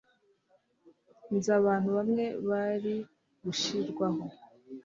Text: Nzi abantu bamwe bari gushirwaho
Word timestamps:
Nzi 1.35 1.49
abantu 1.59 1.89
bamwe 1.97 2.25
bari 2.47 2.95
gushirwaho 3.43 4.23